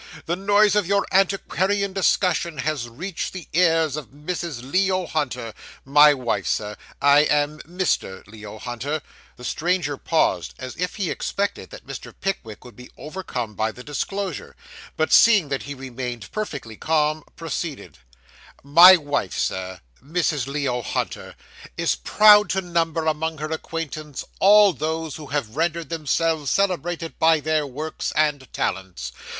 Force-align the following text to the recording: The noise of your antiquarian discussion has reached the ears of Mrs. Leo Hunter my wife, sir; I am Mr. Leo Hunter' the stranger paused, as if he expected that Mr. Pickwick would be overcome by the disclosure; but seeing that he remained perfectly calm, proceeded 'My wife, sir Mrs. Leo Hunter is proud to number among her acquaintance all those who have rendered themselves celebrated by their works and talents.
The 0.25 0.35
noise 0.35 0.73
of 0.73 0.87
your 0.87 1.05
antiquarian 1.11 1.93
discussion 1.93 2.57
has 2.57 2.89
reached 2.89 3.33
the 3.33 3.47
ears 3.53 3.95
of 3.95 4.07
Mrs. 4.09 4.63
Leo 4.71 5.05
Hunter 5.05 5.53
my 5.85 6.11
wife, 6.11 6.47
sir; 6.47 6.75
I 6.99 7.19
am 7.19 7.59
Mr. 7.67 8.25
Leo 8.25 8.57
Hunter' 8.57 9.03
the 9.35 9.43
stranger 9.43 9.97
paused, 9.97 10.55
as 10.57 10.75
if 10.77 10.95
he 10.95 11.11
expected 11.11 11.69
that 11.69 11.85
Mr. 11.85 12.15
Pickwick 12.19 12.65
would 12.65 12.75
be 12.75 12.89
overcome 12.97 13.53
by 13.53 13.71
the 13.71 13.83
disclosure; 13.83 14.55
but 14.97 15.13
seeing 15.13 15.49
that 15.49 15.61
he 15.69 15.75
remained 15.75 16.31
perfectly 16.31 16.77
calm, 16.77 17.23
proceeded 17.35 17.99
'My 18.63 18.95
wife, 18.97 19.37
sir 19.37 19.81
Mrs. 20.03 20.47
Leo 20.47 20.81
Hunter 20.81 21.35
is 21.77 21.93
proud 21.93 22.49
to 22.49 22.61
number 22.61 23.05
among 23.05 23.37
her 23.37 23.51
acquaintance 23.51 24.23
all 24.39 24.73
those 24.73 25.17
who 25.17 25.27
have 25.27 25.55
rendered 25.55 25.89
themselves 25.89 26.49
celebrated 26.49 27.19
by 27.19 27.39
their 27.39 27.67
works 27.67 28.11
and 28.15 28.51
talents. 28.51 29.11